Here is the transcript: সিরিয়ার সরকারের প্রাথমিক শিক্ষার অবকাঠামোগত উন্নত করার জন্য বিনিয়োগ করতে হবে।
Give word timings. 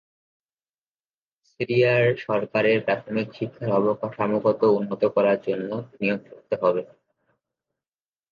সিরিয়ার 1.49 2.05
সরকারের 2.25 2.77
প্রাথমিক 2.85 3.27
শিক্ষার 3.37 3.69
অবকাঠামোগত 3.79 4.61
উন্নত 4.77 5.03
করার 5.15 5.37
জন্য 5.47 5.69
বিনিয়োগ 5.89 6.21
করতে 6.29 6.55
হবে। 6.61 6.81